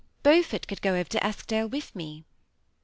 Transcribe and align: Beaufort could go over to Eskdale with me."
Beaufort 0.23 0.67
could 0.67 0.81
go 0.81 0.95
over 0.95 1.03
to 1.09 1.23
Eskdale 1.23 1.67
with 1.67 1.95
me." 1.95 2.25